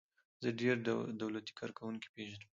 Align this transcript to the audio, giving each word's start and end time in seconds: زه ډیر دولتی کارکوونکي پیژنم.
زه 0.41 0.49
ډیر 0.59 0.75
دولتی 1.21 1.51
کارکوونکي 1.59 2.07
پیژنم. 2.15 2.49